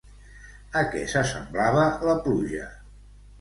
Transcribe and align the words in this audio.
A 0.79 0.81
què 0.93 1.03
s'assemblava 1.11 1.85
la 2.09 2.17
pluja? 2.25 2.73